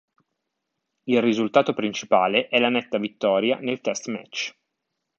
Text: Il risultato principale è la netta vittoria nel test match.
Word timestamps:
Il 1.03 1.21
risultato 1.21 1.75
principale 1.75 2.47
è 2.47 2.57
la 2.57 2.69
netta 2.69 2.97
vittoria 2.97 3.59
nel 3.59 3.81
test 3.81 4.07
match. 4.09 4.55